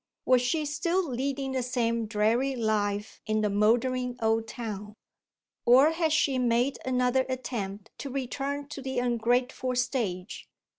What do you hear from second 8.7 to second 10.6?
the ungrateful stage?